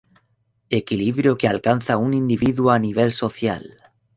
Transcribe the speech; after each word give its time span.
Equilibrio 0.79 1.37
que 1.37 1.47
alcanza 1.47 1.97
un 2.05 2.11
individuo 2.21 2.69
a 2.71 2.79
nivel 2.85 3.11
social. 3.21 3.63